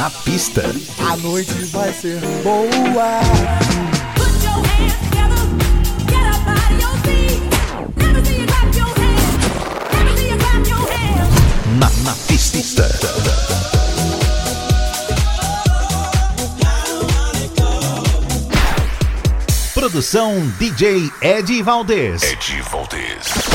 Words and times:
Na 0.00 0.08
pista. 0.08 0.62
A 1.06 1.14
noite 1.18 1.52
vai 1.64 1.92
ser 1.92 2.20
boa. 2.42 3.20
Na, 11.78 11.90
na 12.02 12.14
pista. 12.26 12.88
Produção 19.74 20.50
DJ 20.58 21.10
Ed 21.20 21.62
Valdez. 21.62 22.22
Ed 22.22 22.62
Valdez. 22.62 23.50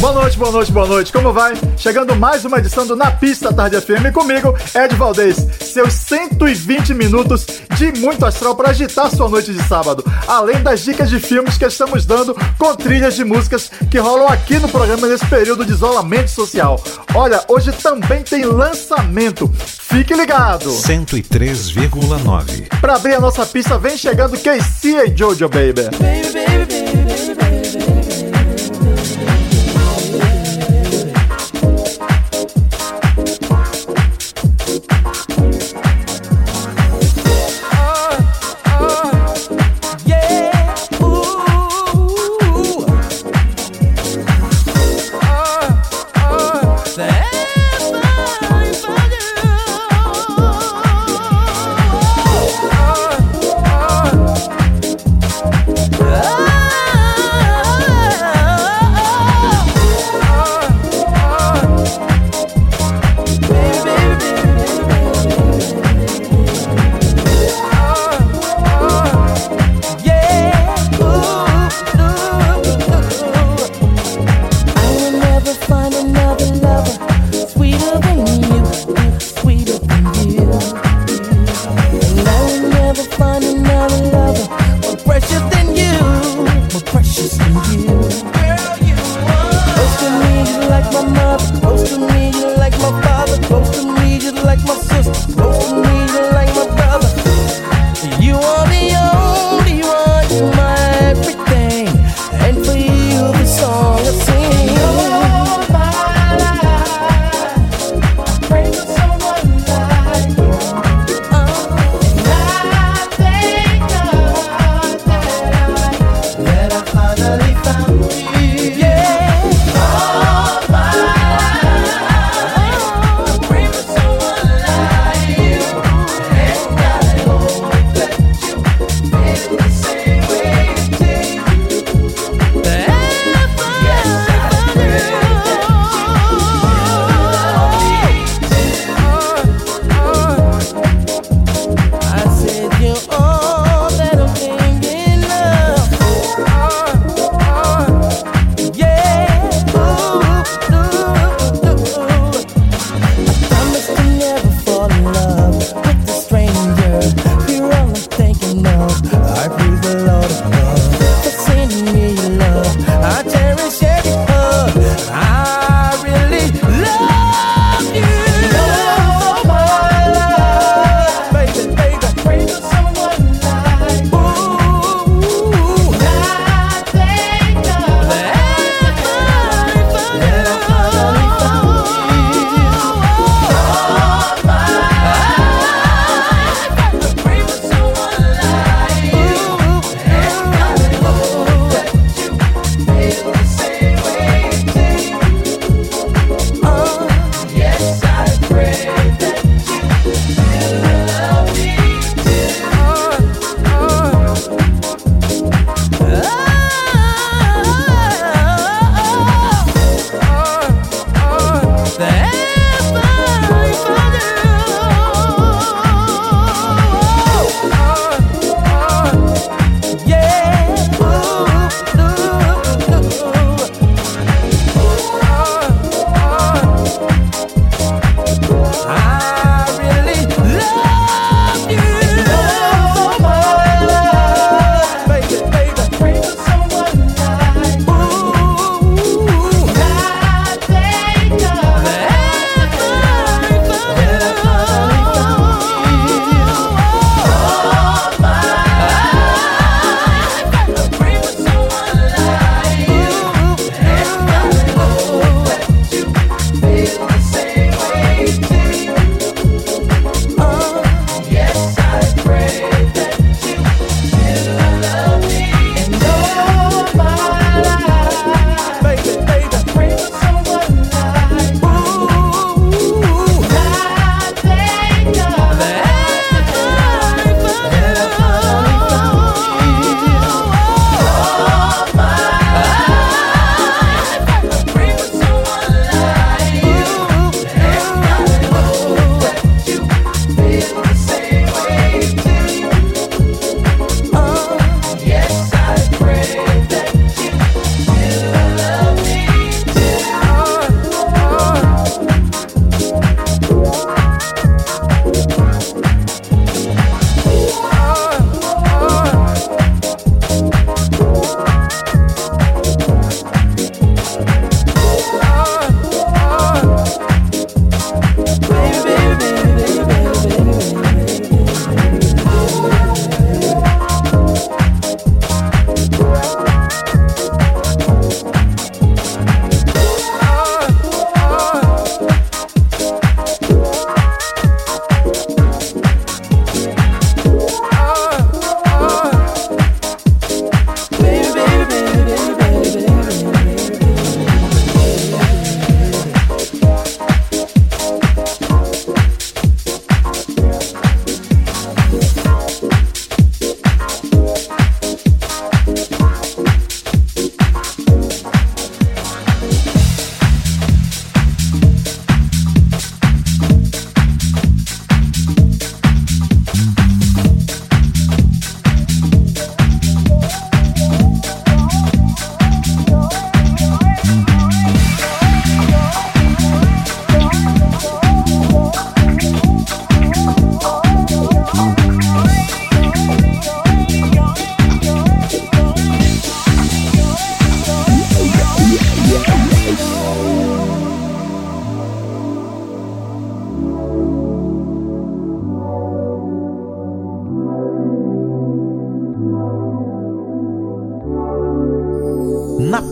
Boa 0.00 0.14
noite, 0.14 0.38
boa 0.38 0.50
noite, 0.50 0.72
boa 0.72 0.86
noite. 0.86 1.12
Como 1.12 1.30
vai? 1.30 1.52
Chegando 1.76 2.16
mais 2.16 2.42
uma 2.46 2.58
edição 2.58 2.86
do 2.86 2.96
Na 2.96 3.10
Pista 3.10 3.52
Tarde 3.52 3.78
FM 3.78 4.14
comigo, 4.14 4.56
Ed 4.74 4.94
Valdez. 4.96 5.36
Seus 5.72 5.94
120 5.94 6.94
minutos 6.94 7.46
de 7.76 7.92
muito 8.00 8.26
astral 8.26 8.56
para 8.56 8.70
agitar 8.70 9.08
sua 9.08 9.28
noite 9.28 9.52
de 9.52 9.62
sábado. 9.62 10.04
Além 10.26 10.60
das 10.62 10.80
dicas 10.80 11.08
de 11.08 11.20
filmes 11.20 11.56
que 11.56 11.64
estamos 11.64 12.04
dando 12.04 12.36
com 12.58 12.74
trilhas 12.74 13.14
de 13.14 13.24
músicas 13.24 13.70
que 13.88 13.98
rolam 13.98 14.26
aqui 14.26 14.58
no 14.58 14.68
programa 14.68 15.06
nesse 15.06 15.24
período 15.26 15.64
de 15.64 15.72
isolamento 15.72 16.30
social. 16.30 16.82
Olha, 17.14 17.44
hoje 17.46 17.70
também 17.72 18.24
tem 18.24 18.44
lançamento. 18.44 19.48
Fique 19.56 20.12
ligado. 20.12 20.70
103,9. 20.70 22.68
Para 22.80 22.96
abrir 22.96 23.14
a 23.14 23.20
nossa 23.20 23.46
pista, 23.46 23.78
vem 23.78 23.96
chegando 23.96 24.36
KC 24.36 25.06
e 25.06 25.16
Jojo 25.16 25.48
Baby. 25.48 25.82
Baby, 25.98 26.32
baby, 26.32 26.66
baby, 26.66 27.09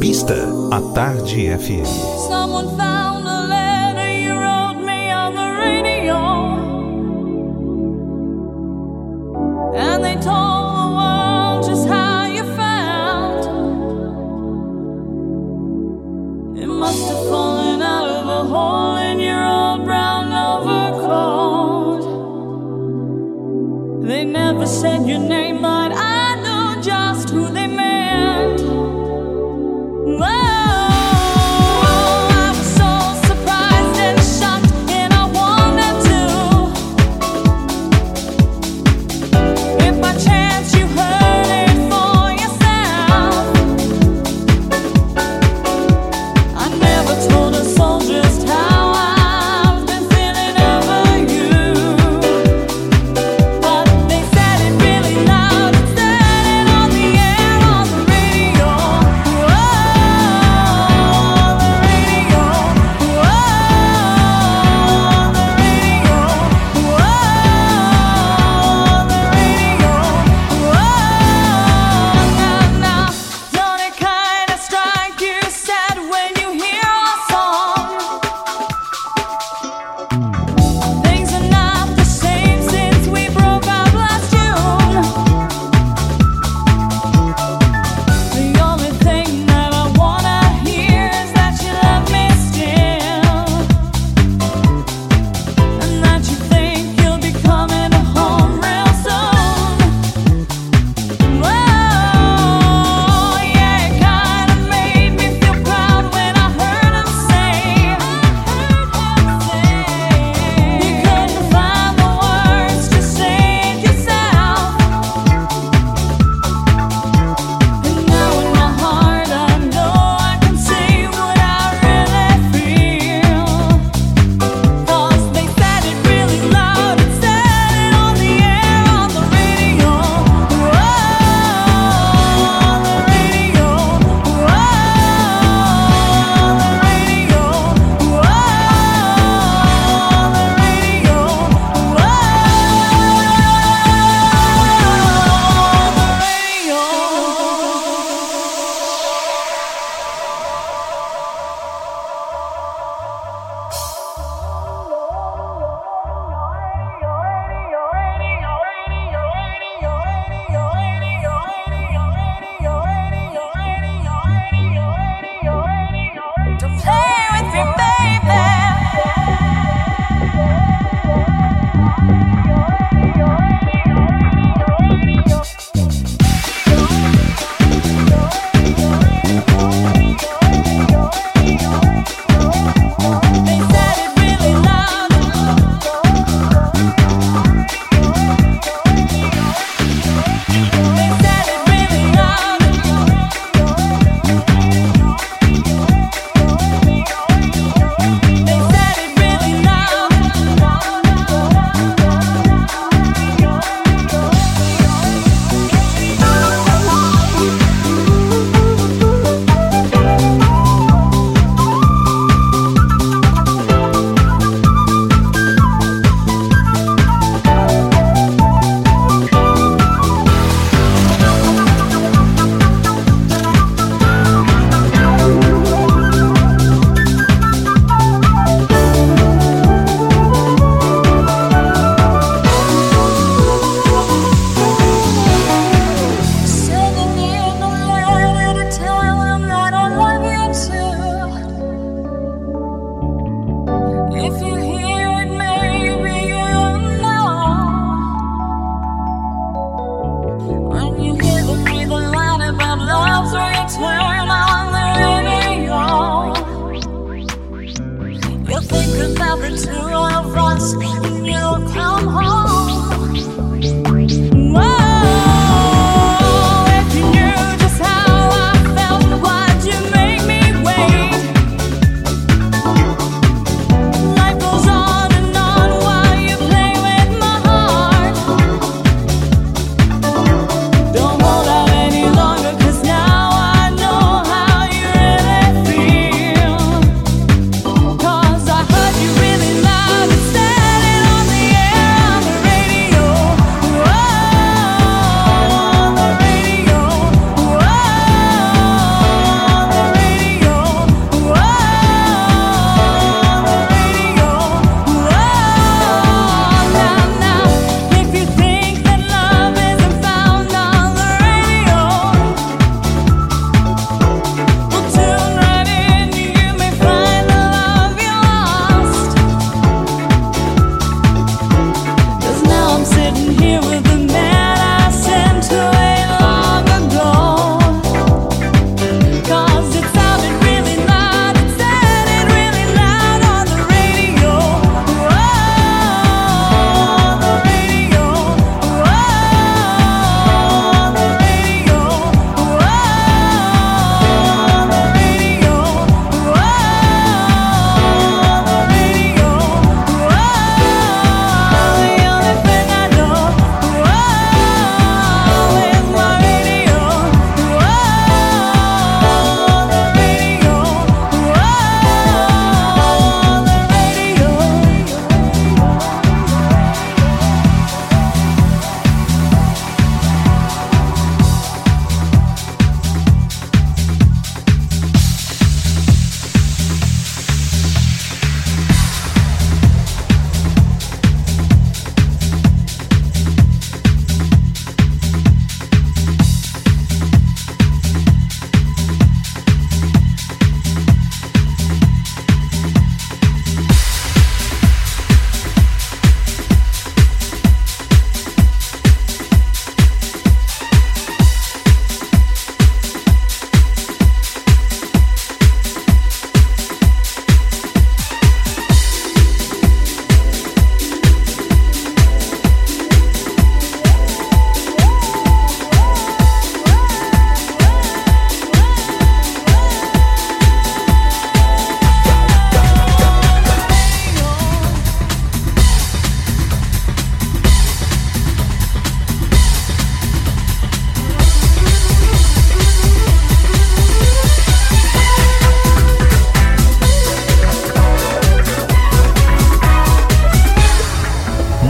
pista, 0.08 0.34
a 0.70 0.80
Tarde 0.94 1.48
FM. 1.48 2.87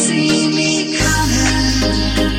See 0.00 0.48
me 0.48 0.96
coming? 0.96 2.29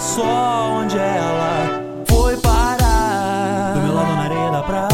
Só 0.00 0.70
onde 0.80 0.96
ela 0.98 1.82
foi 2.08 2.36
parar. 2.38 3.74
Do 3.74 3.80
meu 3.80 3.94
lado 3.94 4.16
na 4.16 4.22
areia 4.22 4.50
da 4.50 4.62
praia. 4.62 4.88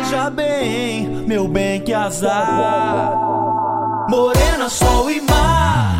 Veja 0.00 0.30
bem, 0.30 1.06
meu 1.26 1.46
bem, 1.46 1.80
que 1.82 1.92
azar. 1.92 3.12
Morena, 4.08 4.68
sol 4.70 5.10
e 5.10 5.20
mar. 5.20 5.97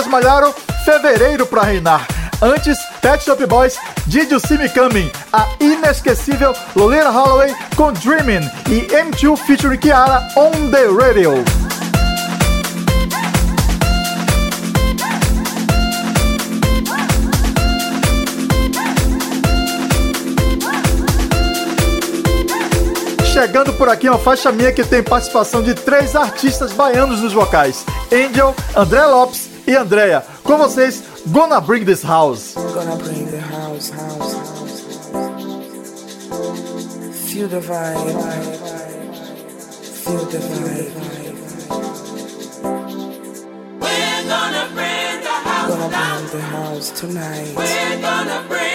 Douglas 0.00 0.06
Malharo, 0.06 0.54
Fevereiro 0.84 1.46
pra 1.46 1.62
reinar. 1.62 2.06
Antes, 2.40 2.78
Pet 3.02 3.22
Shop 3.22 3.44
Boys, 3.46 3.76
Did 4.06 4.30
You 4.30 4.40
See 4.40 4.56
Me 4.56 4.68
Coming, 4.68 5.10
a 5.32 5.46
inesquecível 5.60 6.54
Lolita 6.74 7.10
Holloway 7.10 7.54
com 7.76 7.92
Dreamin' 7.92 8.48
e 8.70 8.86
M2 8.86 9.36
featuring 9.36 9.78
Kiara 9.78 10.26
on 10.36 10.70
the 10.70 10.86
Radio. 10.86 11.44
Chegando 23.32 23.72
por 23.74 23.88
aqui 23.88 24.08
uma 24.08 24.18
faixa 24.18 24.50
minha 24.52 24.72
que 24.72 24.84
tem 24.84 25.02
participação 25.02 25.62
de 25.62 25.74
três 25.74 26.16
artistas 26.16 26.72
baianos 26.72 27.20
nos 27.20 27.32
vocais: 27.32 27.84
Angel, 28.12 28.54
André 28.76 29.04
Lopes 29.06 29.39
e 29.70 29.76
Andrea. 29.76 30.24
Com 30.42 30.58
vocês, 30.58 31.02
Gonna 31.28 31.60
Bring 31.60 31.84
This 31.84 32.02
House. 32.02 32.54
Gonna 32.54 32.96
bring 32.96 33.26
the 33.26 33.38
house, 33.38 33.90
house, 33.90 34.34
house. 34.34 34.82
Feel 37.30 37.48
the 37.48 37.60
vibe. 37.60 37.96
Feel 40.02 40.24
the 40.26 40.38
vibe. 40.38 40.90
We're 43.80 44.24
gonna 44.28 44.68
bring 44.74 45.20
the 45.22 45.36
house 45.48 45.68
Gonna 45.68 45.88
bring 45.88 46.26
the 46.32 46.40
house 46.46 46.90
tonight. 46.90 47.54
We're 47.56 48.00
gonna 48.00 48.44
bring 48.48 48.69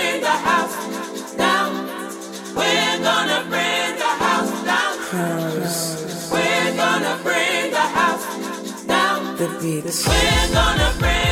beats. 9.66 10.08
We're 10.08 10.54
gonna 10.54 10.94
bring 11.00 11.25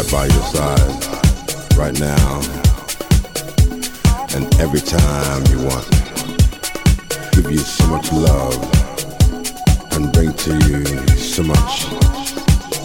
right 0.00 0.12
by 0.12 0.26
your 0.26 0.42
side 0.44 1.76
right 1.76 1.98
now 2.00 2.40
and 4.34 4.60
every 4.60 4.80
time 4.80 5.44
you 5.50 5.58
want 5.66 5.86
give 7.32 7.50
you 7.50 7.58
so 7.58 7.86
much 7.88 8.10
love 8.12 8.56
and 9.92 10.12
bring 10.12 10.32
to 10.34 10.52
you 10.68 10.84
so 11.18 11.42
much 11.42 11.86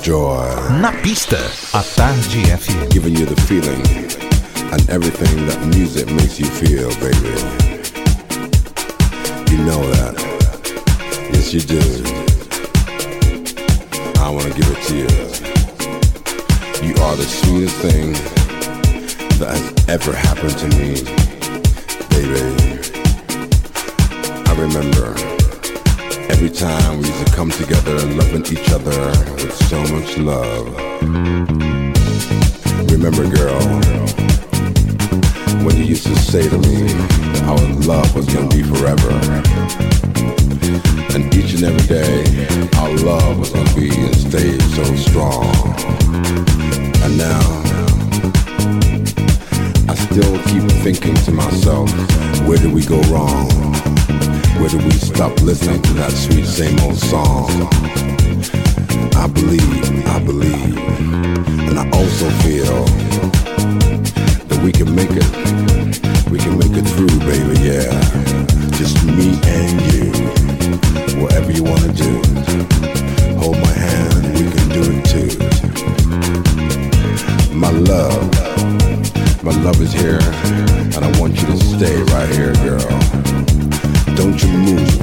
joy 0.02 0.44
Na 0.82 0.92
pista, 1.04 1.38
a 1.74 1.84
Tarde 1.96 2.44
FM. 2.60 2.92
giving 2.92 3.16
you 3.16 3.26
the 3.26 3.40
feeling 3.42 3.86
and 4.74 4.90
everything 4.90 5.46
that 5.48 5.60
music 5.68 6.08
makes 6.08 6.38
you 6.40 6.48
feel, 6.48 6.90
baby. 7.00 7.36
You 9.52 9.64
know 9.64 9.82
that. 9.92 10.16
Yes, 11.32 11.54
you 11.54 11.62
do. 11.62 11.80
I 14.20 14.30
want 14.30 14.48
to 14.48 14.54
give 14.54 14.70
it 14.70 14.84
to 14.88 14.96
you. 14.98 15.55
You 16.86 16.94
are 17.02 17.16
the 17.16 17.24
sweetest 17.24 17.78
thing 17.78 18.14
that 19.40 19.50
has 19.58 19.90
ever 19.90 20.14
happened 20.14 20.56
to 20.60 20.68
me, 20.78 21.02
baby. 22.14 22.46
I 24.46 24.54
remember 24.54 25.16
every 26.32 26.52
time 26.52 27.00
we 27.00 27.08
used 27.08 27.26
to 27.26 27.34
come 27.34 27.50
together 27.50 27.96
loving 28.14 28.46
each 28.46 28.70
other 28.70 28.96
with 29.34 29.56
so 29.68 29.82
much 29.96 30.18
love. 30.20 30.68
Remember, 32.92 33.26
girl, 33.36 33.66
when 35.66 35.76
you 35.78 35.86
used 35.86 36.06
to 36.06 36.16
say 36.18 36.48
to 36.48 36.58
me 36.60 37.35
our 37.46 37.60
love 37.86 38.16
was 38.16 38.26
gonna 38.26 38.48
be 38.50 38.64
forever. 38.64 39.12
And 41.14 41.34
each 41.36 41.54
and 41.54 41.64
every 41.64 41.88
day, 41.88 42.24
our 42.78 42.92
love 43.06 43.40
was 43.40 43.52
gonna 43.52 43.76
be 43.76 43.90
and 43.90 44.16
stay 44.16 44.58
so 44.74 44.84
strong. 44.96 45.46
And 47.04 47.18
now, 47.18 47.46
I 49.88 49.96
still 49.96 50.38
keep 50.50 50.64
thinking 50.84 51.16
to 51.26 51.32
myself, 51.32 51.90
where 52.48 52.58
did 52.58 52.74
we 52.74 52.84
go 52.84 53.00
wrong? 53.14 53.50
Where 54.60 54.70
did 54.70 54.84
we 54.84 54.92
stop 54.92 55.40
listening 55.42 55.82
to 55.84 55.94
that 55.94 56.12
sweet 56.12 56.46
same 56.46 56.80
old 56.80 56.98
song? 56.98 57.50
I 59.16 59.28
believe, 59.28 60.08
I 60.08 60.20
believe, 60.20 60.78
and 61.68 61.80
I 61.80 61.90
also 61.92 62.30
feel 62.44 62.86
we 64.66 64.72
can 64.72 64.96
make 64.96 65.12
it. 65.12 65.24
We 66.32 66.40
can 66.40 66.58
make 66.58 66.72
it 66.74 66.88
through, 66.90 67.20
baby, 67.20 67.60
yeah. 67.70 67.94
Just 68.80 69.06
me 69.06 69.38
and 69.46 69.80
you. 69.94 70.10
Whatever 71.22 71.52
you 71.52 71.64
wanna 71.64 71.94
do. 71.94 72.20
Hold 73.38 73.60
my 73.60 73.76
hand, 73.88 74.24
we 74.34 74.50
can 74.56 74.68
do 74.78 74.82
it 74.90 75.06
too. 75.14 75.30
My 77.54 77.70
love, 77.70 78.24
my 79.44 79.54
love 79.62 79.80
is 79.82 79.94
here, 79.94 80.24
and 80.96 81.06
I 81.06 81.20
want 81.20 81.40
you 81.40 81.46
to 81.46 81.58
stay 81.58 82.02
right 82.14 82.30
here, 82.34 82.54
girl. 82.66 82.90
Don't 84.16 84.42
you 84.42 84.50
move, 84.50 85.00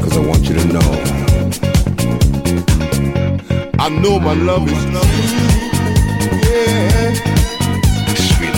cause 0.00 0.16
I 0.16 0.20
want 0.20 0.48
you 0.48 0.54
to 0.60 0.64
know. 0.76 0.90
I 3.78 3.90
know 3.90 4.18
my 4.18 4.32
love 4.32 4.66
is 4.66 4.86
love. 4.94 5.12
Yeah. 6.42 7.35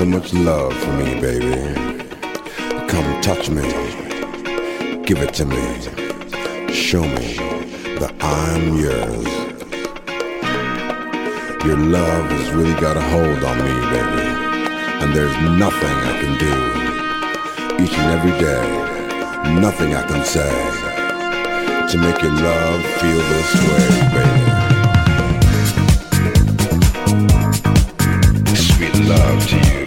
so 0.00 0.06
much 0.06 0.32
love 0.32 0.72
for 0.72 0.92
me, 0.92 1.20
baby. 1.20 1.74
Come 2.88 3.20
touch 3.20 3.50
me. 3.50 3.68
Give 5.04 5.18
it 5.18 5.34
to 5.34 5.44
me. 5.44 5.62
Show 6.72 7.02
me 7.02 7.36
that 8.00 8.14
I'm 8.22 8.78
yours. 8.78 9.28
Your 11.66 11.76
love 11.76 12.30
has 12.30 12.50
really 12.52 12.80
got 12.80 12.96
a 12.96 13.02
hold 13.12 13.44
on 13.44 13.58
me, 13.58 13.74
baby. 13.92 14.26
And 15.02 15.14
there's 15.14 15.36
nothing 15.64 15.96
I 16.10 16.14
can 16.22 16.34
do. 16.46 16.54
Each 17.84 17.96
and 17.98 18.10
every 18.16 18.34
day, 18.40 18.64
nothing 19.60 19.94
I 19.94 20.02
can 20.06 20.24
say 20.24 20.50
to 21.90 21.98
make 21.98 22.22
your 22.22 22.32
love 22.32 22.80
feel 23.00 23.20
this 23.32 23.50
way, 23.68 23.86
baby. 24.16 24.70
Love 29.06 29.46
to 29.48 29.56
you. 29.56 29.79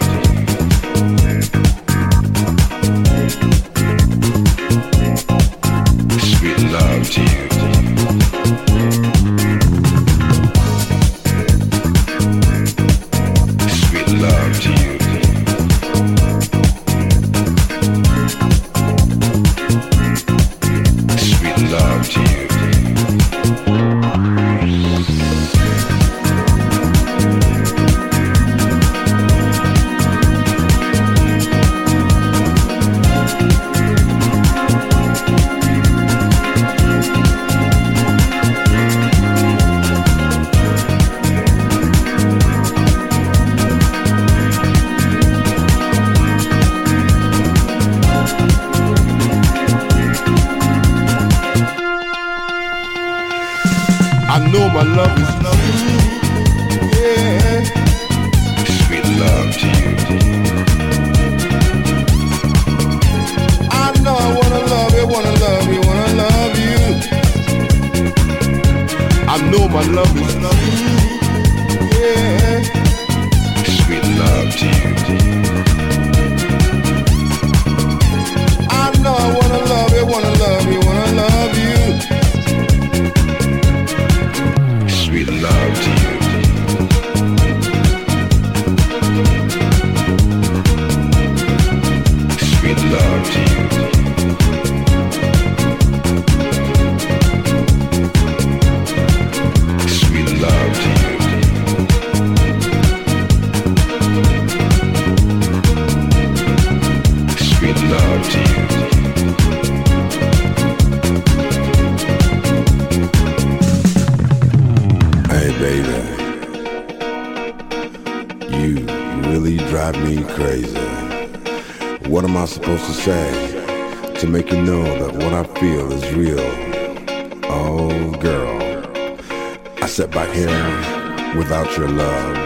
without 131.36 131.76
your 131.76 131.88
love. 131.88 132.36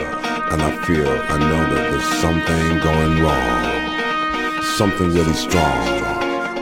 And 0.52 0.62
I 0.62 0.76
feel, 0.84 1.08
I 1.08 1.38
know 1.38 1.74
that 1.74 1.90
there's 1.90 2.20
something 2.20 2.80
going 2.80 3.22
wrong. 3.22 4.62
Something 4.62 5.12
really 5.12 5.34
strong 5.34 5.86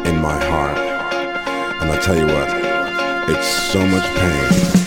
in 0.07 0.21
my 0.21 0.39
heart. 0.45 0.79
And 1.83 1.91
I 1.91 1.99
tell 2.01 2.17
you 2.17 2.27
what, 2.27 3.31
it's 3.31 3.47
so 3.47 3.87
much 3.87 4.05
pain. 4.17 4.86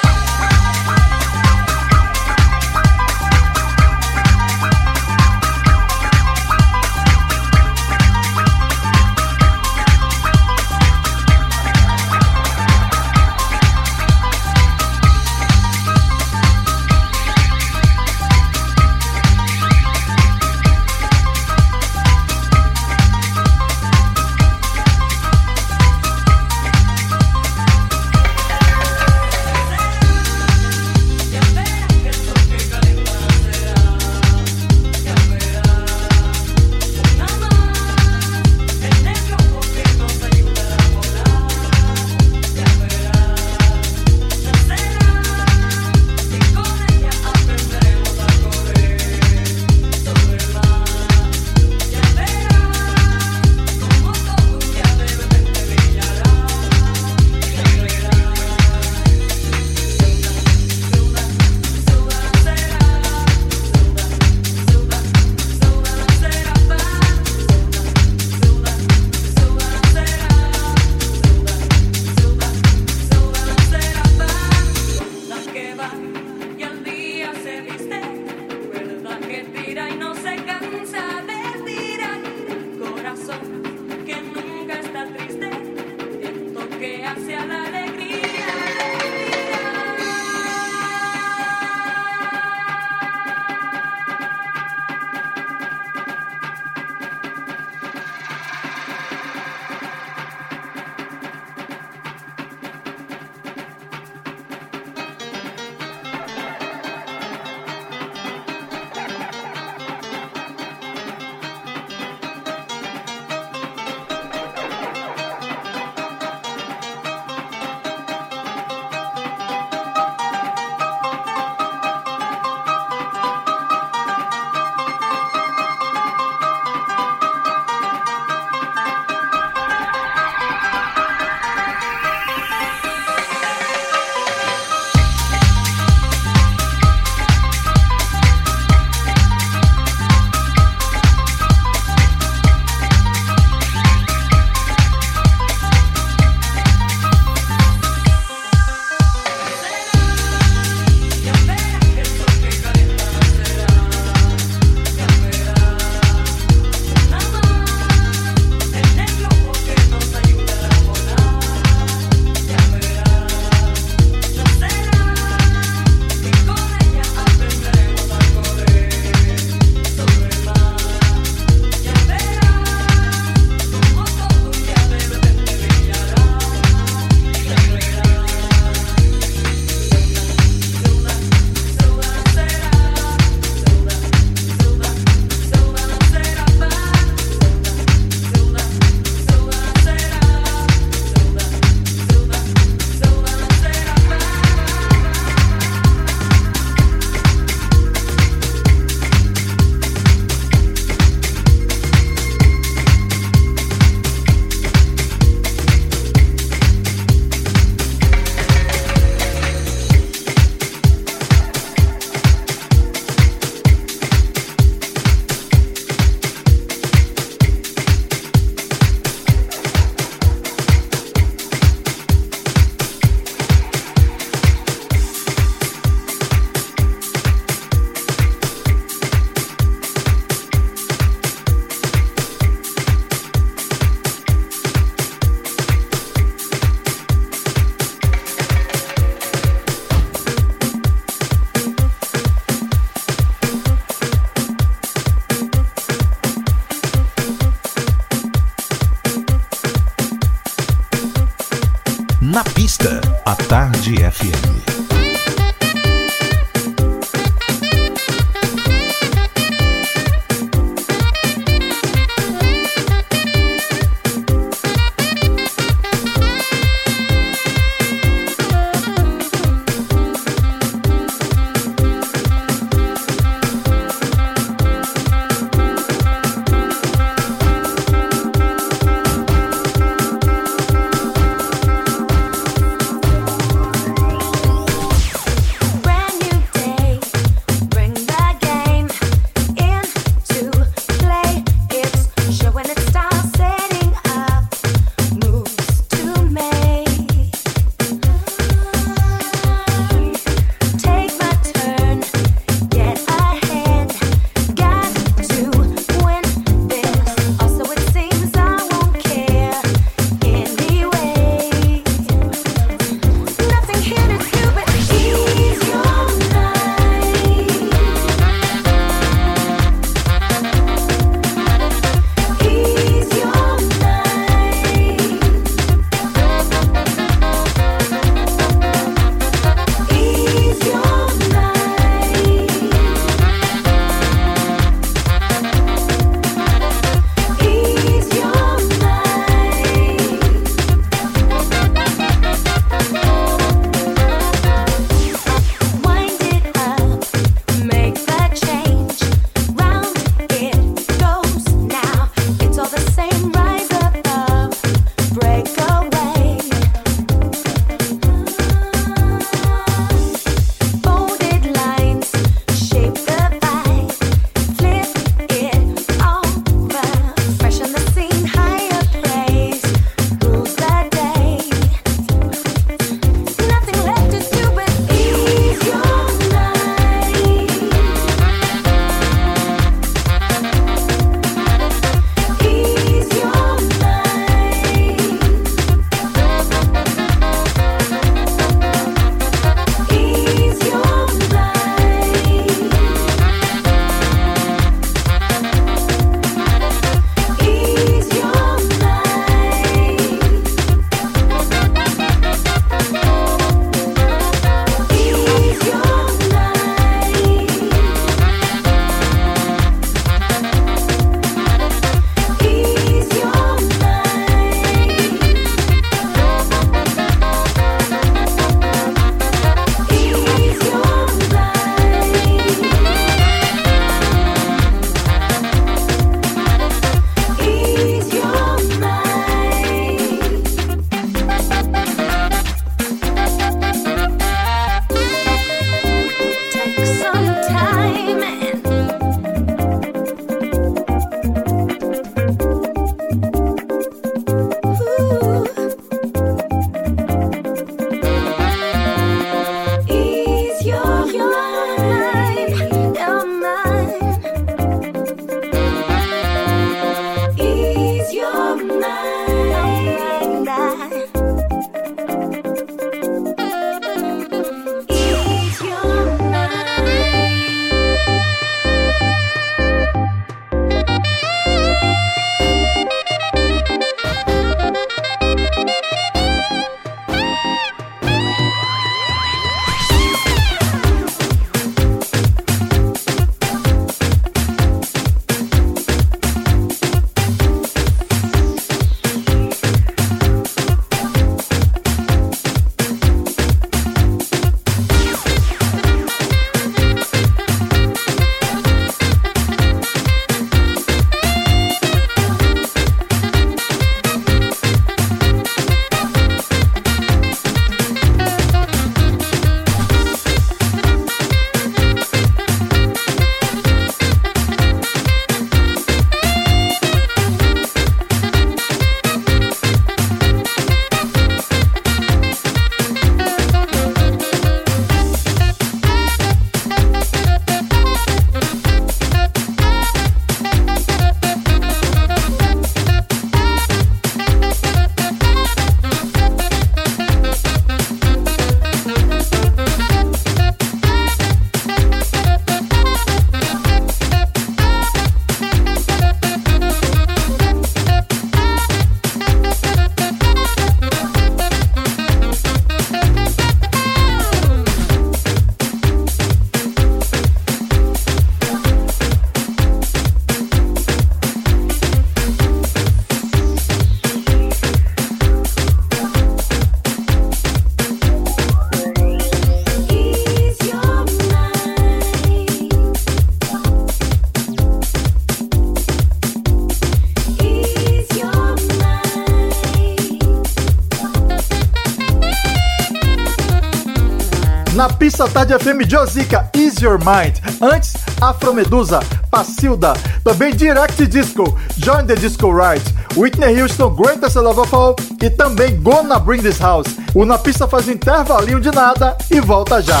Na 585.22 585.28
pista 585.28 585.46
tarde 585.46 585.58
FM, 585.64 585.88
Josica, 585.88 586.50
Ease 586.52 586.84
Your 586.84 586.98
Mind. 586.98 587.36
Antes, 587.60 587.94
Afromedusa, 588.20 588.98
Pacilda. 589.30 589.92
Também 590.24 590.52
Direct 590.52 591.06
Disco, 591.06 591.56
Join 591.76 592.06
the 592.06 592.16
Disco 592.16 592.50
Ride. 592.50 592.82
Whitney 593.16 593.60
Houston, 593.60 593.90
Greatest 593.90 594.34
Love 594.34 594.60
of 594.60 594.74
All. 594.74 594.96
E 595.22 595.30
também 595.30 595.80
Gonna 595.80 596.18
Bring 596.18 596.42
This 596.42 596.58
House. 596.58 596.88
O 597.14 597.24
Na 597.24 597.38
Pista 597.38 597.68
faz 597.68 597.86
um 597.86 597.92
intervalinho 597.92 598.60
de 598.60 598.72
nada 598.72 599.16
e 599.30 599.40
volta 599.40 599.80
já. 599.80 600.00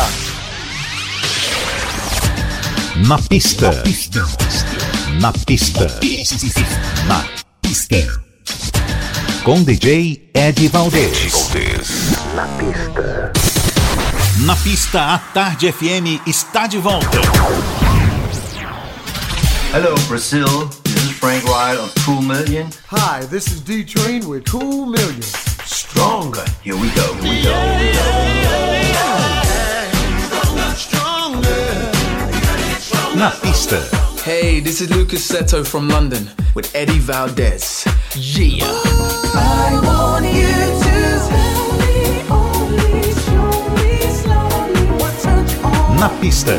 Na 3.06 3.18
pista. 3.18 3.70
Na 3.70 3.82
pista. 3.82 4.26
Na 5.20 5.32
pista. 7.60 8.22
Com 9.44 9.62
DJ 9.62 10.30
Ed 10.34 10.68
Valdez. 10.68 11.52
Na 12.34 12.46
pista. 12.58 13.51
Na 14.40 14.56
pista, 14.56 15.14
a 15.14 15.18
Tarde 15.18 15.68
FM 15.68 16.20
está 16.26 16.66
de 16.66 16.78
volta. 16.78 17.06
Hello, 19.72 19.94
Brazil. 20.08 20.68
This 20.82 21.04
is 21.04 21.10
Frank 21.12 21.44
Wright 21.44 21.78
of 21.78 21.94
Cool 22.04 22.22
Million. 22.22 22.68
Hi, 22.88 23.24
this 23.26 23.46
is 23.48 23.60
D 23.60 23.84
Train 23.84 24.26
with 24.26 24.44
Cool 24.50 24.86
Million. 24.86 25.22
Stronger. 25.64 26.44
Here 26.62 26.74
we 26.74 26.90
go. 26.90 27.14
Here 27.14 27.22
we 27.22 27.42
go. 27.42 27.52
Na 33.14 33.30
pista. 33.30 33.78
Hey, 34.24 34.60
this 34.60 34.80
is 34.80 34.90
Lucas 34.90 35.30
Seto 35.30 35.64
from 35.64 35.88
London 35.88 36.28
with 36.54 36.74
Eddie 36.74 36.98
Valdez. 36.98 37.84
Yeah. 38.16 38.64
I 39.34 39.80
want 39.84 40.26
you 40.26 40.51
Na 46.02 46.08
pista. 46.20 46.58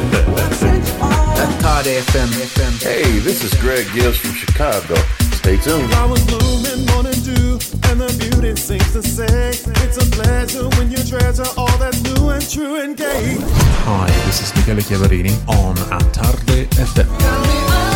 turns 0.57 0.87
you 0.87 1.01
on. 1.01 1.11
At 1.37 1.59
Tarde 1.59 1.99
FM. 2.07 2.29
FM. 2.47 2.81
Hey, 2.81 3.19
this 3.19 3.43
is 3.43 3.53
Greg 3.55 3.85
Gibbs 3.93 4.15
from 4.15 4.31
Chicago. 4.31 4.95
Stay 5.35 5.57
tuned. 5.57 5.91
Flowers 5.91 6.25
blooming, 6.27 6.85
morning 6.85 7.19
dew, 7.27 7.59
and 7.91 7.99
the 7.99 8.07
beauty 8.23 8.55
sings 8.55 8.93
to 8.93 9.03
say, 9.03 9.49
It's 9.83 9.97
a 9.97 10.05
pleasure 10.15 10.69
when 10.79 10.89
you 10.89 11.03
treasure 11.03 11.49
all 11.57 11.77
that's 11.77 12.01
new 12.03 12.29
and 12.29 12.49
true 12.49 12.79
and 12.79 12.95
gay. 12.95 13.35
Hi, 13.83 14.07
this 14.27 14.39
is 14.43 14.55
Michele 14.55 14.79
Chiavarini 14.79 15.35
on 15.49 15.75
A 15.91 15.99
Tarde 16.13 16.69
FM. 16.79 17.92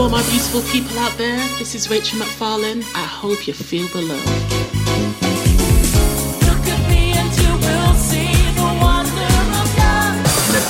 All 0.00 0.08
my 0.08 0.22
beautiful 0.30 0.62
people 0.62 0.98
out 0.98 1.12
there, 1.18 1.36
this 1.58 1.74
is 1.74 1.90
Rachel 1.90 2.20
McFarlane. 2.20 2.82
I 2.94 3.04
hope 3.04 3.46
you 3.46 3.52
feel 3.52 3.86
the 3.88 4.00
love. 4.00 4.89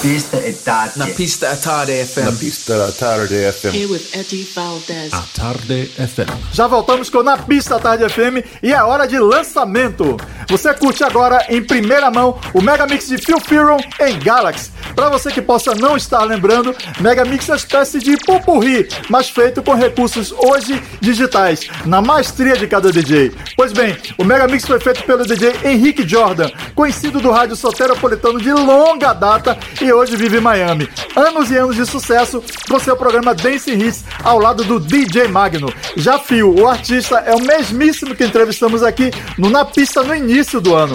Pista 0.01 0.39
è 0.39 0.55
tardi. 0.63 0.99
Na 0.99 1.07
pista 1.09 1.51
at 1.51 1.61
Tarde 1.61 2.05
FM. 2.07 2.25
Na 2.25 2.33
pista 2.33 2.77
da 2.79 2.91
Tarde 2.91 3.53
FM. 3.53 3.75
Here 3.75 3.85
with 3.85 4.09
Eddie 4.13 4.49
Valdez. 4.55 5.13
A 5.13 5.23
Tarde 5.35 5.91
FM. 5.95 6.31
Já 6.55 6.67
voltamos 6.67 7.11
com 7.11 7.23
Na 7.23 7.37
Pista 7.37 7.79
Tarde 7.79 8.09
FM 8.09 8.43
e 8.63 8.73
é 8.73 8.83
hora 8.83 9.07
de 9.07 9.19
lançamento. 9.19 10.17
Você 10.49 10.73
curte 10.73 11.05
agora 11.05 11.45
em 11.51 11.63
primeira 11.63 12.11
mão 12.11 12.41
o 12.55 12.63
Mega 12.63 12.87
Mix 12.87 13.09
de 13.09 13.19
Phil 13.19 13.39
Fearon 13.41 13.79
em 14.01 14.19
Galaxy. 14.19 14.71
Para 14.95 15.09
você 15.09 15.31
que 15.31 15.41
possa 15.41 15.75
não 15.75 15.97
estar 15.97 16.25
lembrando, 16.25 16.75
Mega 17.01 17.25
Mix 17.25 17.49
é 17.49 17.53
uma 17.53 17.57
espécie 17.57 17.99
de 17.99 18.17
pupurri, 18.17 18.89
mas 19.09 19.29
feito 19.29 19.63
com 19.63 19.75
recursos 19.75 20.33
hoje 20.33 20.83
digitais, 21.01 21.69
na 21.87 22.01
maestria 22.01 22.57
de 22.57 22.67
cada 22.67 22.91
DJ. 22.91 23.33
Pois 23.57 23.73
bem, 23.73 23.97
o 24.19 24.25
Mega 24.25 24.49
Mix 24.49 24.65
foi 24.65 24.81
feito 24.81 25.05
pelo 25.05 25.25
DJ 25.25 25.55
Henrique 25.65 26.09
Jordan, 26.09 26.51
conhecido 26.75 27.21
do 27.21 27.31
rádio 27.31 27.55
soteropolitano 27.55 28.41
de 28.41 28.53
longa 28.53 29.13
data 29.13 29.57
e 29.81 29.90
hoje 29.93 30.17
vive 30.17 30.39
em 30.39 30.41
Miami. 30.41 30.89
Anos 31.15 31.51
e 31.51 31.57
anos 31.57 31.77
de 31.77 31.87
sucesso 31.87 32.43
com 32.69 32.79
seu 32.79 32.97
programa 32.97 33.35
Dance 33.35 33.71
Hits 33.71 34.05
ao 34.23 34.39
lado 34.39 34.65
do 34.65 34.79
DJ 34.79 35.29
Magno. 35.29 35.73
Já 35.97 36.19
Phil, 36.19 36.55
o 36.55 36.69
artista, 36.69 37.17
é 37.19 37.35
o 37.35 37.41
mesmíssimo 37.41 38.15
que 38.15 38.25
entrevistamos 38.25 38.83
aqui 38.83 39.11
no 39.39 39.51
Na 39.51 39.65
Pista 39.65 40.03
no 40.03 40.15
início 40.15 40.61
do 40.61 40.75
ano. 40.75 40.95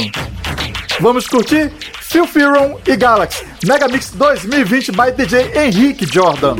Vamos 0.99 1.27
curtir? 1.27 1.71
Phil 2.01 2.25
Fearon 2.25 2.79
e 2.87 2.95
Galaxy, 2.95 3.45
Mega 3.65 3.87
Mix 3.87 4.11
2020 4.11 4.91
by 4.91 5.11
DJ 5.11 5.51
Henrique 5.55 6.05
Jordan. 6.05 6.55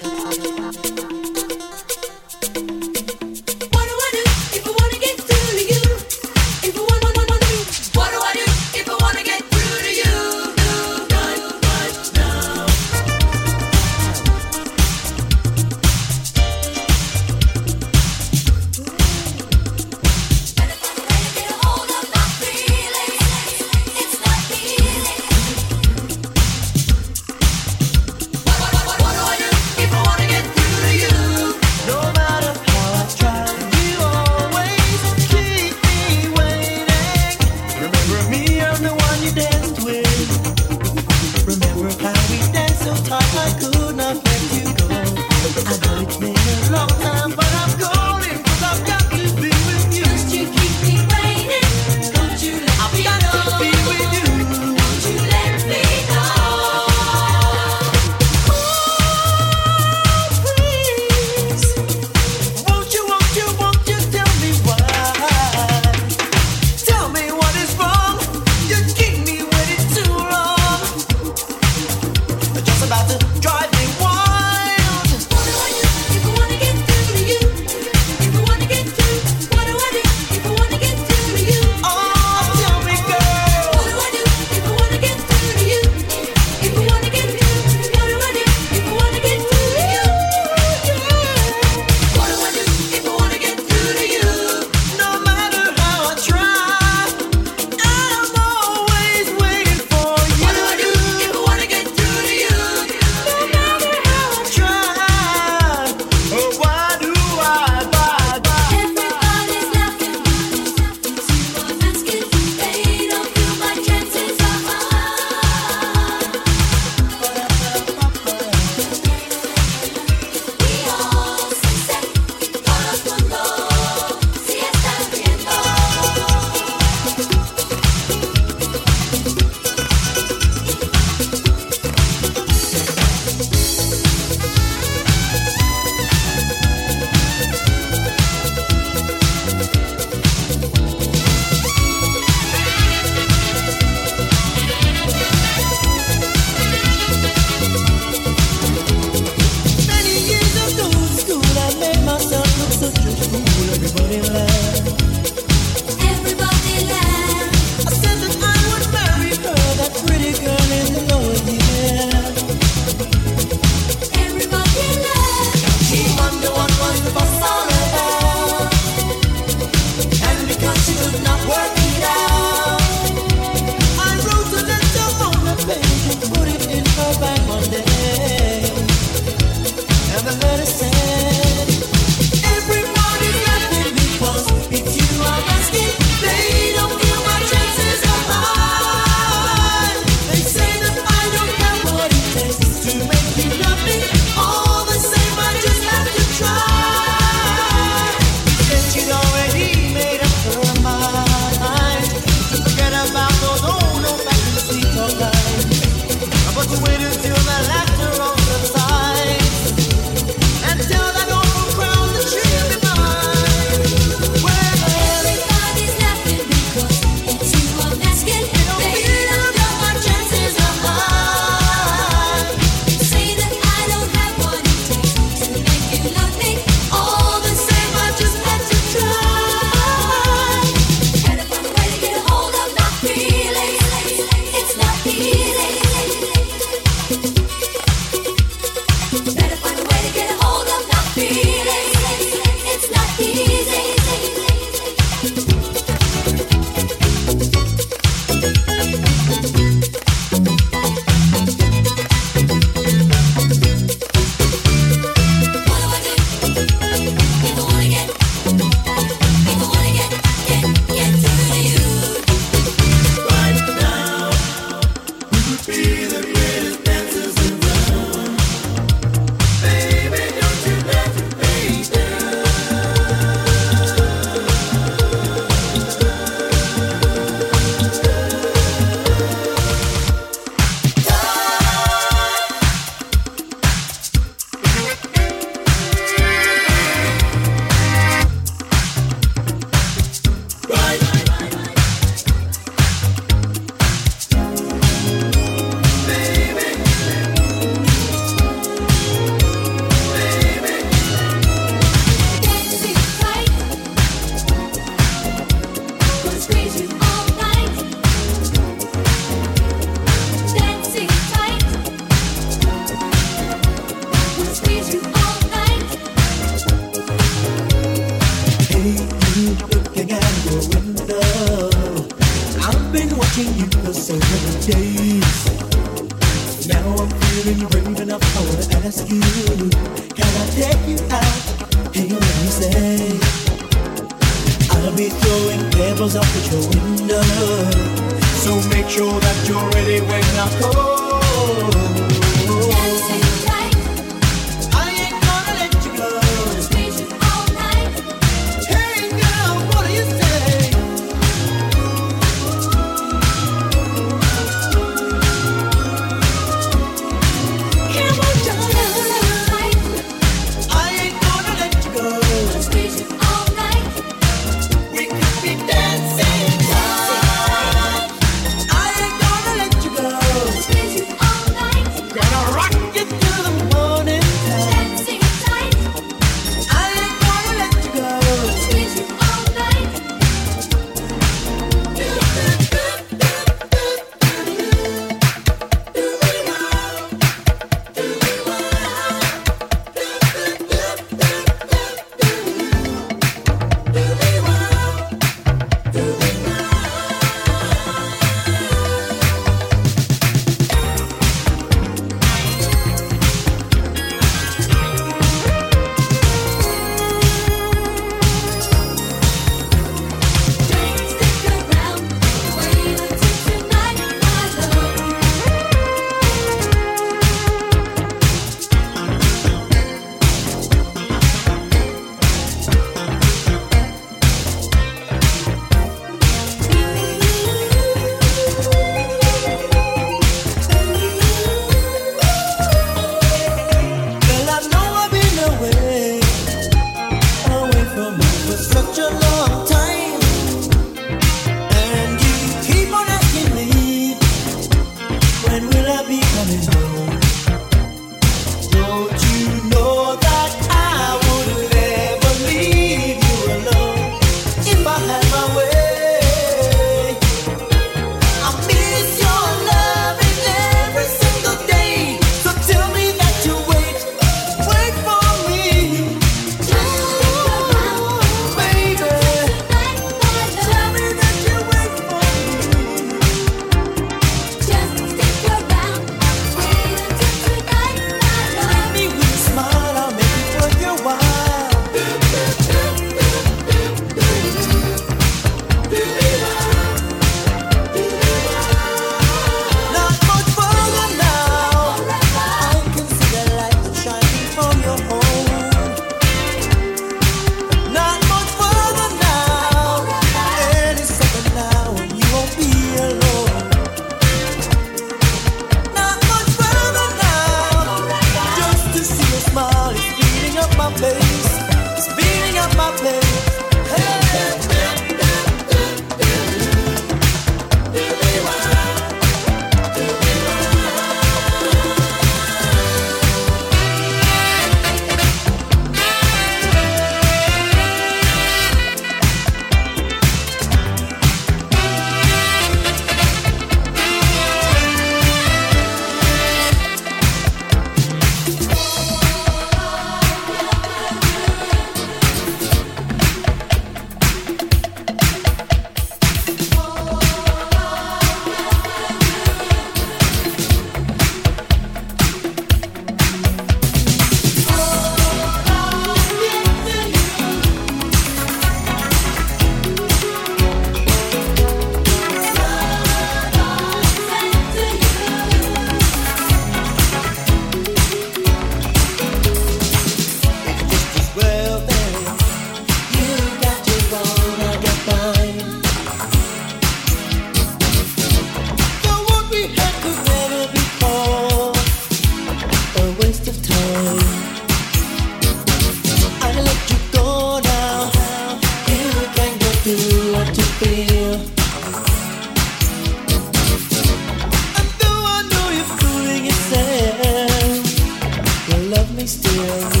Still. 599.31 600.00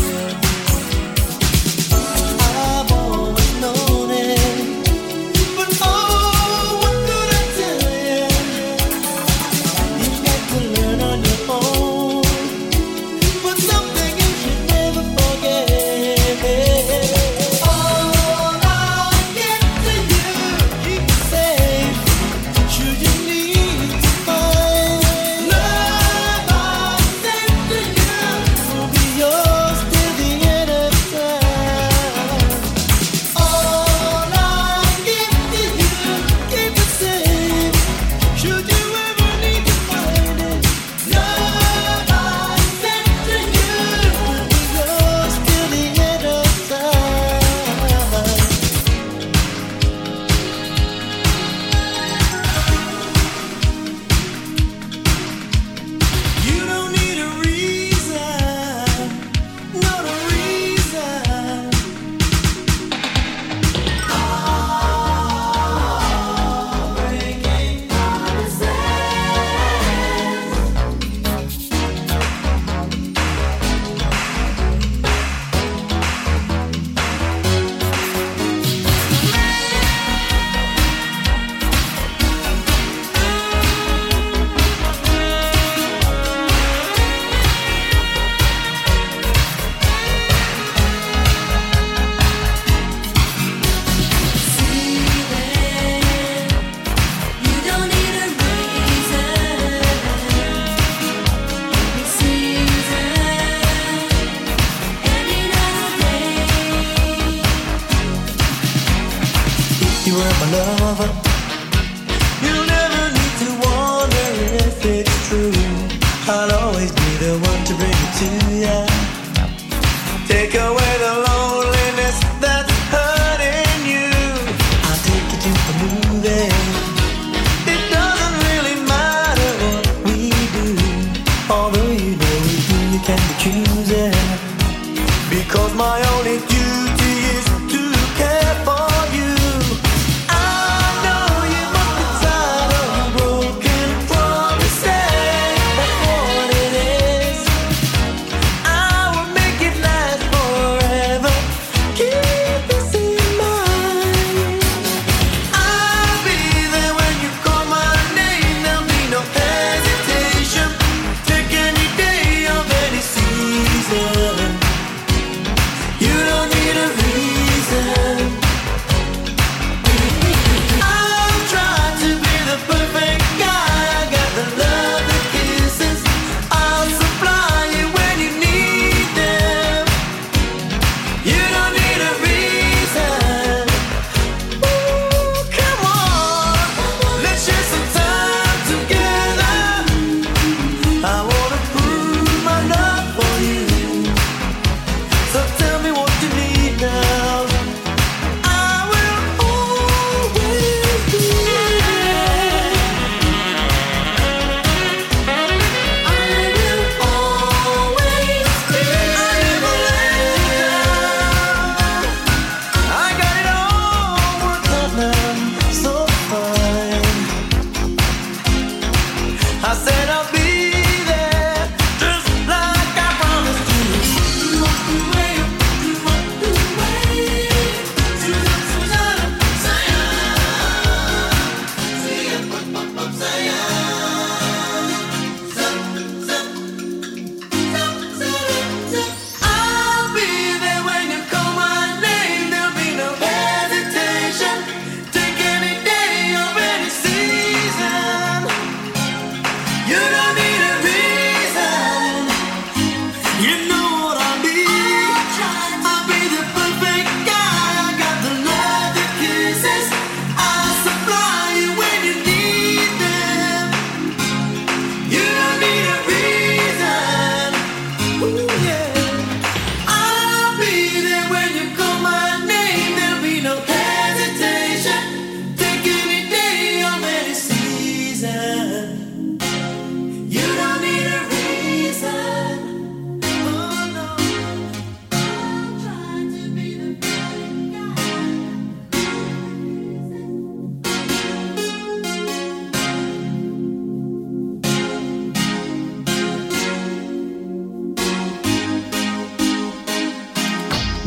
I 219.71 219.73
said 219.73 220.09
I'll 220.09 220.29
be 220.33 220.40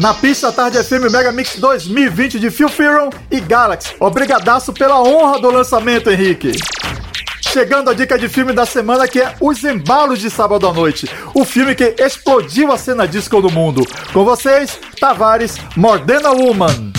na 0.05 0.13
pista 0.13 0.53
Tarde 0.53 0.85
FM 0.85 1.11
Mega 1.11 1.33
Mix 1.33 1.57
2020 1.57 2.39
de 2.39 2.51
Phil 2.51 2.69
Fearon 2.69 3.09
e 3.31 3.41
Galaxy. 3.41 3.95
Obrigadaço 3.99 4.71
pela 4.71 5.01
honra 5.01 5.41
do 5.41 5.51
lançamento, 5.51 6.11
Henrique. 6.11 6.53
Chegando 7.41 7.89
a 7.89 7.95
dica 7.95 8.19
de 8.19 8.29
filme 8.29 8.53
da 8.53 8.67
semana 8.67 9.09
que 9.09 9.19
é 9.19 9.35
Os 9.41 9.65
Embalos 9.65 10.19
de 10.19 10.29
Sábado 10.29 10.69
à 10.69 10.75
Noite, 10.75 11.09
o 11.33 11.43
filme 11.43 11.75
que 11.75 11.95
explodiu 11.99 12.71
a 12.71 12.77
cena 12.77 13.09
disco 13.09 13.41
do 13.41 13.51
mundo. 13.51 13.83
Com 14.13 14.27
vocês, 14.27 14.79
Tavares, 15.01 15.57
Mordena 15.75 16.33
Woman. 16.33 16.93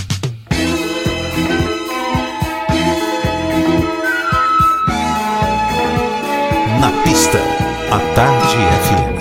Na 6.81 6.91
pista, 7.03 7.37
a 7.91 7.99
Tarde 8.15 8.57
FM. 8.87 9.14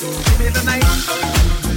Give 0.00 0.40
me 0.40 0.48
the 0.48 0.62
night. 0.64 1.69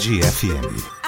Tarde 0.00 0.20
FM. 0.20 0.99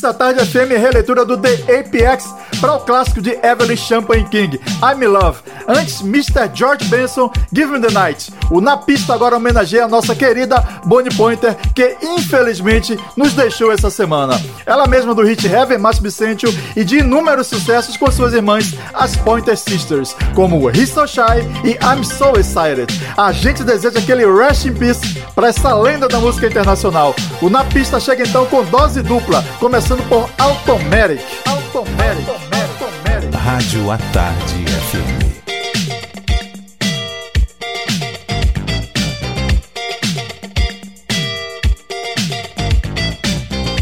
Na 0.00 0.14
pista 0.14 0.14
tarde 0.14 0.46
FM, 0.46 0.80
releitura 0.80 1.26
do 1.26 1.36
The 1.36 1.78
APX 1.78 2.34
para 2.58 2.72
o 2.72 2.80
clássico 2.80 3.20
de 3.20 3.32
Evelyn 3.46 3.76
Champagne 3.76 4.26
King, 4.30 4.58
I'm 4.82 5.04
in 5.04 5.08
Love. 5.08 5.40
Antes, 5.68 6.00
Mr. 6.00 6.50
George 6.54 6.86
Benson, 6.86 7.30
Give 7.52 7.70
Me 7.70 7.86
the 7.86 7.92
Night. 7.92 8.32
O 8.50 8.62
Na 8.62 8.78
Pista 8.78 9.12
agora 9.12 9.36
homenageia 9.36 9.84
a 9.84 9.88
nossa 9.88 10.14
querida 10.14 10.58
Bonnie 10.86 11.14
Pointer, 11.14 11.54
que 11.74 11.98
infelizmente 12.02 12.98
nos 13.14 13.34
deixou 13.34 13.70
essa 13.70 13.90
semana. 13.90 14.40
Ela 14.64 14.86
mesma 14.86 15.14
do 15.14 15.22
hit 15.22 15.46
Heaven 15.46 15.78
Must 15.78 16.00
Be 16.00 16.10
Sent 16.10 16.44
You 16.44 16.54
e 16.74 16.82
de 16.82 16.98
inúmeros 17.00 17.48
sucessos 17.48 17.96
com 17.98 18.10
suas 18.10 18.32
irmãs, 18.32 18.74
as 18.94 19.16
Pointer 19.16 19.56
Sisters, 19.56 20.16
como 20.34 20.70
He's 20.70 20.88
So 20.88 21.06
Shy 21.06 21.42
e 21.62 21.72
I'm 21.84 22.02
So 22.04 22.38
Excited. 22.38 22.88
A 23.18 23.32
gente 23.32 23.62
deseja 23.62 23.98
aquele 23.98 24.24
rest 24.24 24.64
in 24.64 24.72
peace 24.72 25.19
para 25.40 25.48
essa 25.48 25.74
lenda 25.74 26.06
da 26.06 26.20
música 26.20 26.46
internacional. 26.46 27.16
O 27.40 27.48
Na 27.48 27.64
Pista 27.64 27.98
chega 27.98 28.22
então 28.24 28.44
com 28.44 28.62
dose 28.62 29.00
dupla, 29.00 29.42
começando 29.58 30.06
por 30.06 30.28
Automatic. 30.36 31.24
Automatic. 31.46 32.28
Automatic. 32.28 33.34
Rádio 33.34 33.90
à 33.90 33.96
Tarde 34.12 34.66
FM. 34.66 35.30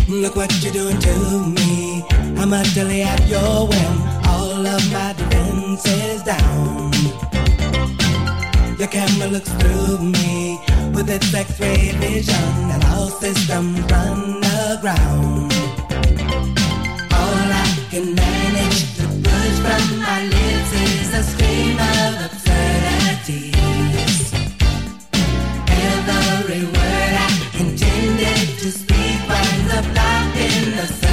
Look 0.08 0.36
what 0.36 0.54
you're 0.62 0.72
doing 0.72 0.96
to 1.00 1.40
me. 1.48 2.04
I'm 2.40 2.52
utterly 2.52 3.02
at 3.02 3.28
your 3.28 3.66
whim. 3.66 4.02
All 4.28 4.64
of 4.64 4.92
my 4.92 5.12
defenses 5.12 6.22
down. 6.22 6.92
Your 8.78 8.86
camera 8.86 9.26
looks 9.26 9.50
through 9.54 9.98
me 9.98 10.60
with 10.98 11.10
its 11.10 11.32
X-ray 11.32 11.92
vision, 12.00 12.34
and 12.74 12.84
our 12.86 13.08
system 13.08 13.76
run 13.86 14.42
aground. 14.72 15.52
All 17.18 17.46
I 17.62 17.66
can 17.90 18.14
manage 18.16 18.96
to 18.96 19.04
push 19.22 19.56
from 19.64 19.82
my 20.00 20.24
lips 20.24 20.72
is 20.72 21.14
a 21.14 21.22
stream 21.22 21.78
of 21.78 22.12
absurdities. 22.26 23.52
Every 25.86 26.64
word 26.64 27.14
I 27.26 27.30
intended 27.60 28.58
to 28.62 28.68
speak 28.72 29.20
up 29.76 29.86
locked 29.94 30.36
in 30.36 30.64
the 30.76 30.86
circuitry. 30.86 31.07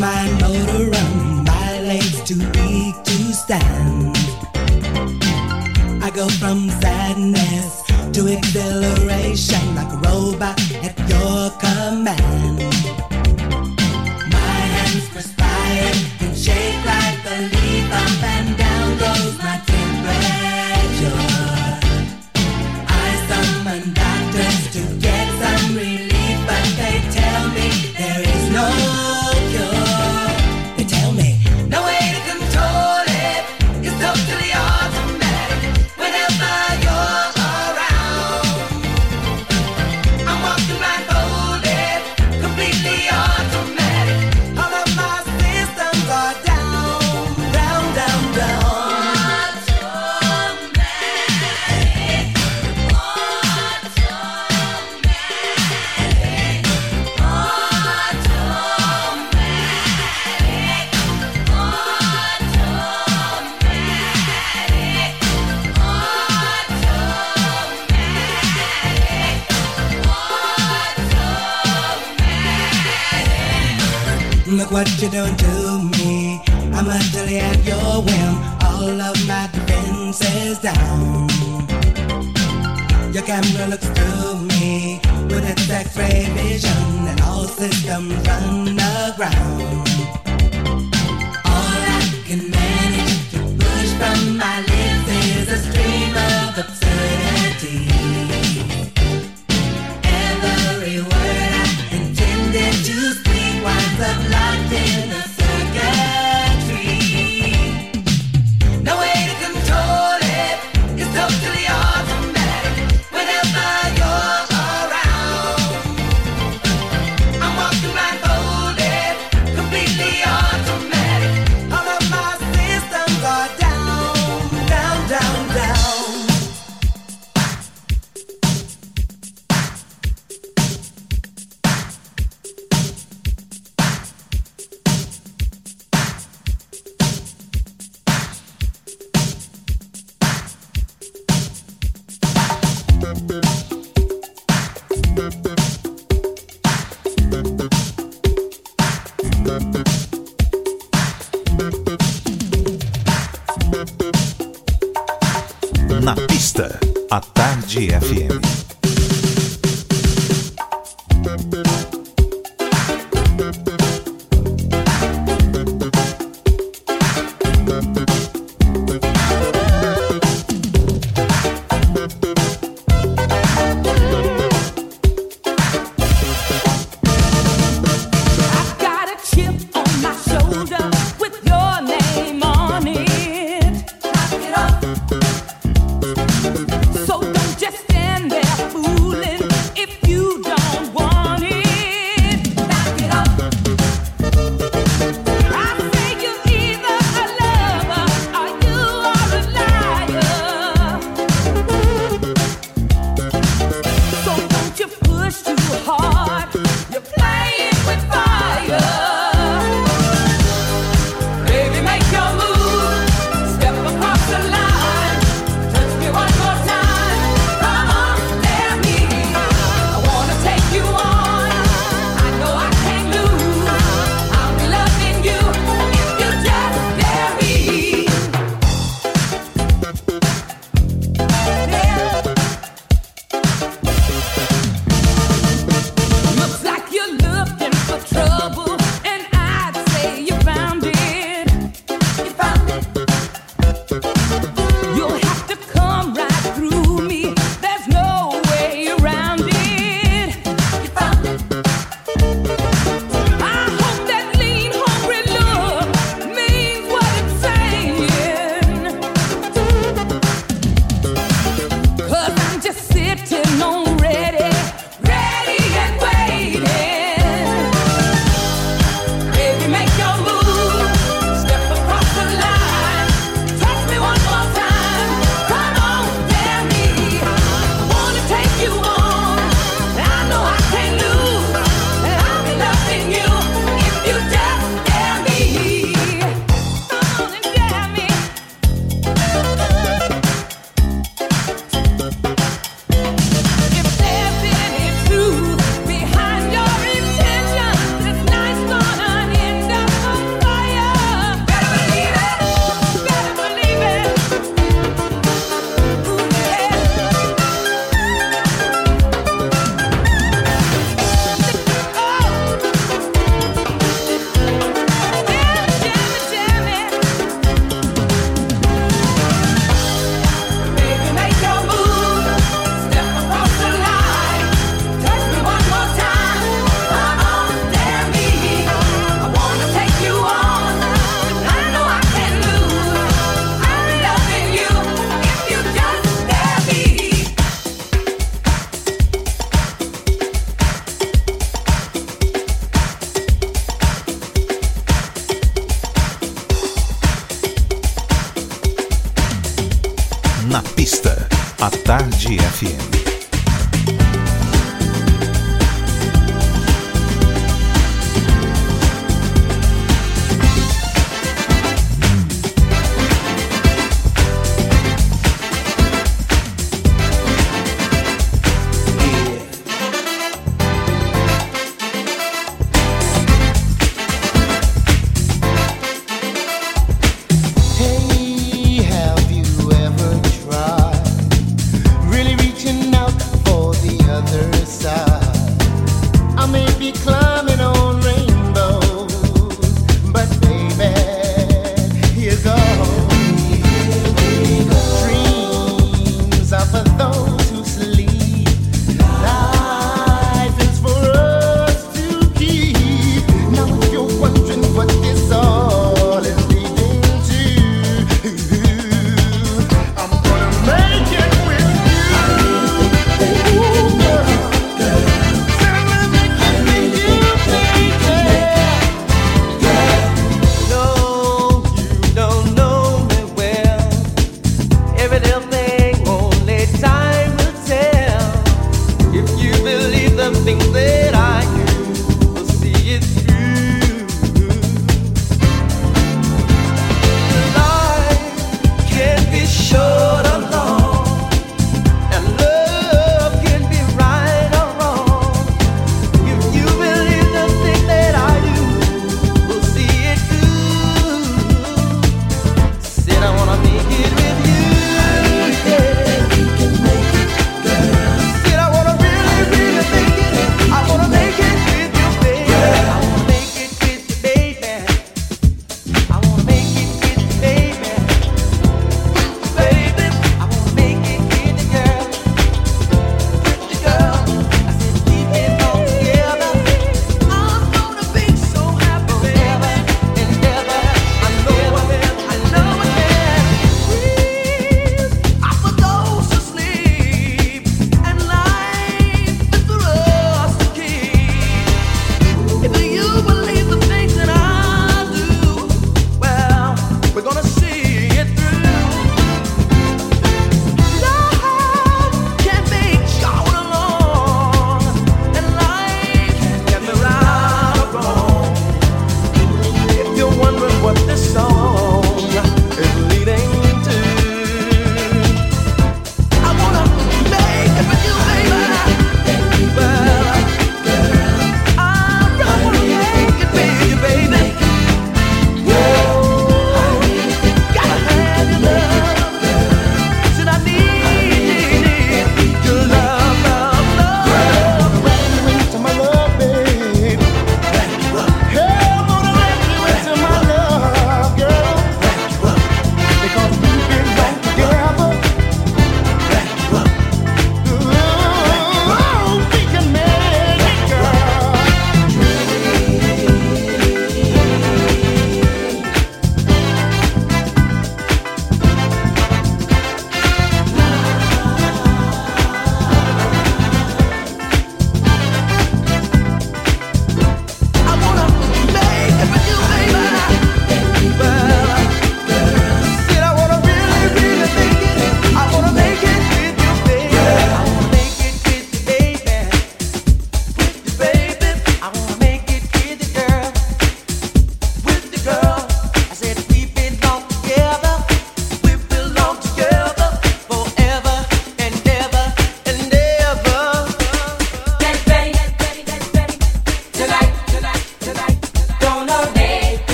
My 0.00 0.30
motor 0.40 0.90
run? 0.90 1.44
My 1.44 1.80
legs 1.82 2.22
too 2.24 2.38
weak 2.38 2.96
to 3.04 3.18
stand. 3.34 4.16
I 6.02 6.10
go 6.14 6.26
from 6.28 6.70
sadness 6.80 7.82
to 8.14 8.26
exhilaration 8.26 8.99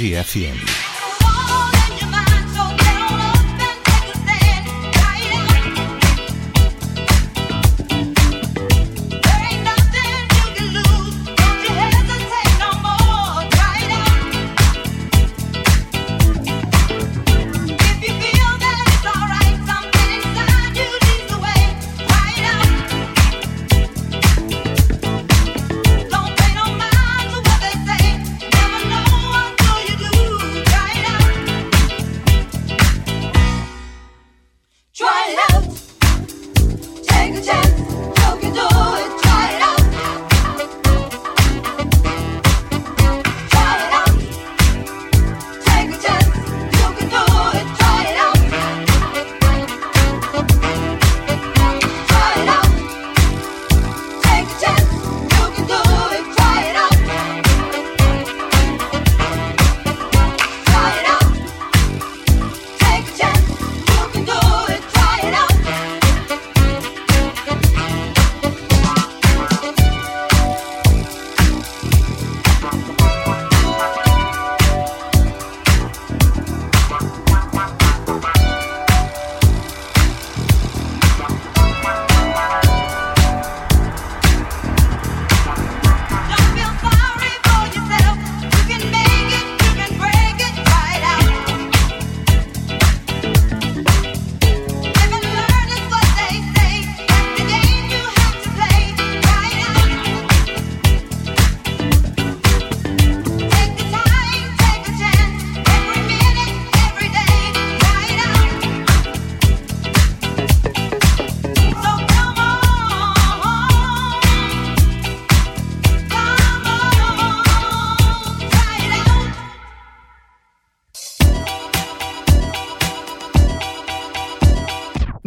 Tarde 0.00 0.16
FM. 0.16 0.89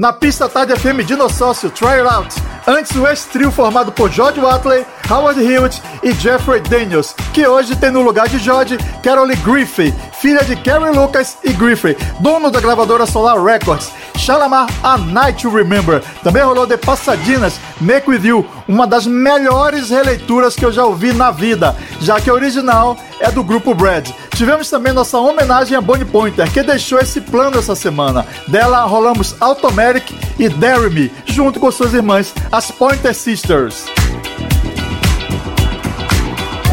Na 0.03 0.11
pista 0.11 0.49
Tarde 0.49 0.75
FM 0.75 1.05
Dinossócio 1.05 1.69
Try 1.69 2.01
It 2.01 2.13
Out. 2.13 2.35
Antes 2.67 2.93
o 2.97 3.07
ex-trio 3.07 3.49
formado 3.49 3.89
por 3.89 4.11
George 4.11 4.37
Watley, 4.37 4.85
Howard 5.09 5.41
Hewitt 5.41 5.81
e 6.03 6.11
Jeffrey 6.11 6.59
Daniels, 6.59 7.15
que 7.33 7.47
hoje 7.47 7.73
tem 7.77 7.89
no 7.89 8.01
lugar 8.01 8.27
de 8.27 8.37
George 8.37 8.77
Carole 9.01 9.33
Griffey, 9.37 9.93
filha 10.19 10.43
de 10.43 10.57
Carrie 10.57 10.93
Lucas 10.93 11.37
e 11.41 11.53
Griffey, 11.53 11.95
dono 12.19 12.51
da 12.51 12.59
gravadora 12.59 13.05
Solar 13.05 13.41
Records. 13.41 13.93
Shalamar 14.17 14.67
A 14.83 14.97
Night 14.97 15.41
to 15.41 15.49
Remember. 15.49 16.01
Também 16.21 16.43
rolou 16.43 16.65
de 16.65 16.77
Passadinas, 16.77 17.59
Make 17.81 18.09
With 18.09 18.25
You, 18.25 18.45
uma 18.67 18.85
das 18.85 19.05
melhores 19.05 19.89
releituras 19.89 20.55
que 20.55 20.65
eu 20.65 20.71
já 20.71 20.85
ouvi 20.85 21.13
na 21.13 21.31
vida, 21.31 21.75
já 21.99 22.19
que 22.19 22.29
a 22.29 22.33
original 22.33 22.97
é 23.19 23.31
do 23.31 23.43
grupo 23.43 23.73
Brad. 23.73 24.09
Tivemos 24.35 24.67
também 24.67 24.91
nossa 24.91 25.19
homenagem 25.19 25.77
a 25.77 25.81
Bonnie 25.81 26.05
Pointer, 26.05 26.51
que 26.51 26.63
deixou 26.63 26.99
esse 26.99 27.21
plano 27.21 27.59
essa 27.59 27.75
semana. 27.75 28.25
Dela 28.47 28.83
rolamos 28.83 29.35
Automatic 29.39 30.11
e 30.39 30.49
Dare 30.49 30.89
Me, 30.89 31.11
junto 31.25 31.59
com 31.59 31.71
suas 31.71 31.93
irmãs, 31.93 32.33
as 32.51 32.71
Pointer 32.71 33.13
Sisters. 33.13 33.85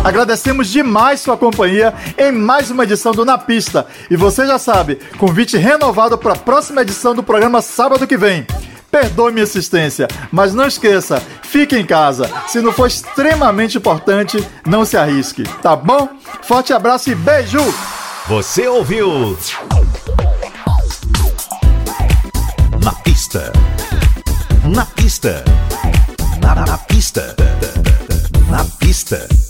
Agradecemos 0.03 0.69
demais 0.69 1.21
sua 1.21 1.37
companhia 1.37 1.93
em 2.17 2.33
mais 2.33 2.71
uma 2.71 2.85
edição 2.85 3.13
do 3.13 3.27
Na 3.27 3.37
Pista. 3.37 3.87
E 4.11 4.17
você 4.17 4.47
já 4.47 4.59
sabe, 4.59 4.99
convite 5.19 5.59
renovado 5.59 6.17
para 6.17 6.33
a 6.33 6.39
próxima 6.39 6.81
edição 6.81 7.15
do 7.15 7.23
programa 7.23 7.61
sábado 7.61 8.07
que 8.07 8.17
vem. 8.17 8.47
Perdoe 8.91 9.33
minha 9.33 9.45
insistência, 9.45 10.09
mas 10.33 10.53
não 10.53 10.67
esqueça, 10.67 11.23
fique 11.43 11.77
em 11.77 11.87
casa. 11.87 12.31
Se 12.49 12.61
não 12.61 12.73
for 12.73 12.87
extremamente 12.87 13.79
importante, 13.79 14.45
não 14.67 14.85
se 14.85 14.97
arrisque, 14.97 15.45
tá 15.63 15.77
bom? 15.77 16.09
Forte 16.43 16.73
abraço 16.73 17.11
e 17.11 17.15
beijo! 17.15 17.61
Você 18.29 18.69
ouviu? 18.69 19.37
Na 22.83 22.93
pista. 22.93 23.53
Na 24.65 24.87
pista. 24.87 25.45
Na, 26.41 26.55
na 26.55 26.79
pista. 26.79 27.35
Na 28.49 28.65
pista. 28.79 29.50